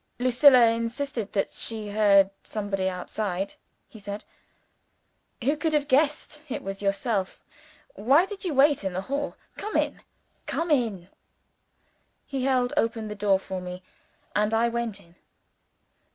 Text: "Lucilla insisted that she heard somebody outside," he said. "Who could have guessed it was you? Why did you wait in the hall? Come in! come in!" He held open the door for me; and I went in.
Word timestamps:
"Lucilla 0.17 0.65
insisted 0.71 1.31
that 1.33 1.51
she 1.51 1.89
heard 1.89 2.31
somebody 2.41 2.89
outside," 2.89 3.53
he 3.87 3.99
said. 3.99 4.23
"Who 5.43 5.55
could 5.55 5.73
have 5.73 5.87
guessed 5.87 6.41
it 6.49 6.63
was 6.63 6.81
you? 6.81 6.91
Why 7.93 8.25
did 8.25 8.43
you 8.43 8.55
wait 8.55 8.83
in 8.83 8.93
the 8.93 9.01
hall? 9.01 9.35
Come 9.57 9.77
in! 9.77 10.01
come 10.47 10.71
in!" 10.71 11.07
He 12.25 12.45
held 12.45 12.73
open 12.75 13.09
the 13.09 13.13
door 13.13 13.37
for 13.37 13.61
me; 13.61 13.83
and 14.35 14.55
I 14.55 14.69
went 14.69 14.99
in. 14.99 15.13